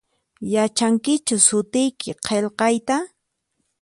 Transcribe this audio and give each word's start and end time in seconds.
Yachankichu 0.53 1.35
sutiyki 1.47 2.11
qilqayta? 2.27 2.95